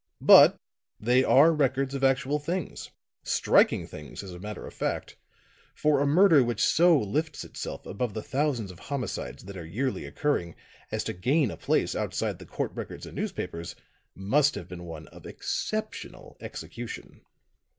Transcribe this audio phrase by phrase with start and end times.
[0.23, 0.57] But
[0.99, 2.89] they are records of actual things
[3.21, 5.15] striking things, as a matter of fact
[5.75, 10.05] for a murder which so lifts itself above the thousands of homicides that are yearly
[10.05, 10.55] occurring,
[10.91, 13.75] as to gain a place outside the court records and newspapers,
[14.15, 17.21] must have been one of exceptional execution."